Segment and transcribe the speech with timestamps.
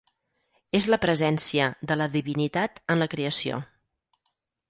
[0.79, 3.63] És la presència de la divinitat en la creació.